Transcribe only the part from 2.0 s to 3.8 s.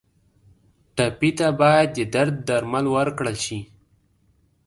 درد درمل ورکړل شي.